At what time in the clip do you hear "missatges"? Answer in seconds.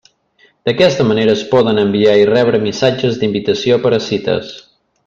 2.67-3.21